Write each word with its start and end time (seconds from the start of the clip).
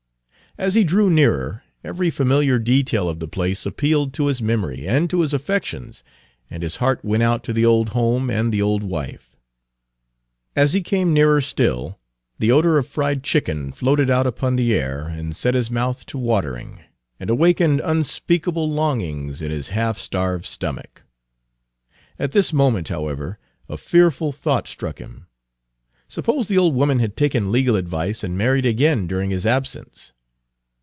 As 0.57 0.73
he 0.73 0.83
drew 0.83 1.09
nearer, 1.09 1.63
every 1.81 2.09
familiar 2.09 2.59
detail 2.59 3.07
of 3.07 3.21
the 3.21 3.27
place 3.29 3.65
appealed 3.65 4.11
to 4.15 4.25
his 4.25 4.41
memory 4.41 4.85
and 4.85 5.09
to 5.09 5.21
his 5.21 5.33
affections, 5.33 6.03
and 6.49 6.61
his 6.61 6.75
heart 6.75 7.05
went 7.05 7.23
out 7.23 7.41
to 7.45 7.53
the 7.53 7.65
old 7.65 7.87
home 7.95 8.29
and 8.29 8.51
the 8.53 8.61
old 8.61 8.83
wife. 8.83 9.37
As 10.53 10.73
he 10.73 10.81
came 10.81 11.13
nearer 11.13 11.39
still, 11.39 11.97
the 12.37 12.51
odor 12.51 12.77
of 12.77 12.85
fried 12.85 13.23
chicken 13.23 13.71
floated 13.71 14.09
out 14.09 14.27
upon 14.27 14.57
the 14.57 14.73
air 14.73 15.07
and 15.07 15.37
set 15.37 15.53
his 15.53 15.71
mouth 15.71 16.05
to 16.07 16.17
watering, 16.17 16.75
Page 16.79 16.89
263 17.21 17.21
and 17.21 17.29
awakened 17.29 17.81
unspeakable 17.89 18.69
longings 18.69 19.41
in 19.41 19.51
his 19.51 19.69
half 19.69 19.97
starved 19.97 20.45
stomach. 20.45 21.05
At 22.19 22.31
this 22.31 22.51
moment, 22.51 22.89
however, 22.89 23.39
a 23.69 23.77
fearful 23.77 24.33
thought 24.33 24.67
struck 24.67 24.99
him; 24.99 25.27
suppose 26.09 26.49
the 26.49 26.57
old 26.57 26.75
woman 26.75 26.99
had 26.99 27.15
taken 27.15 27.53
legal 27.53 27.77
advice 27.77 28.21
and 28.21 28.37
married 28.37 28.65
again 28.65 29.07
during 29.07 29.29
his 29.29 29.45
absence? 29.45 30.11